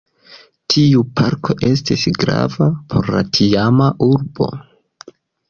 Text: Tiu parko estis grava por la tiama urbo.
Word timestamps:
Tiu 0.73 1.03
parko 1.19 1.55
estis 1.67 2.05
grava 2.23 2.71
por 2.95 3.11
la 3.17 3.23
tiama 3.39 3.93
urbo. 4.09 4.51